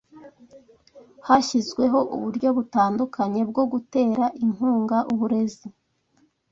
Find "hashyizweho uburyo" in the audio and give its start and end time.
1.27-2.49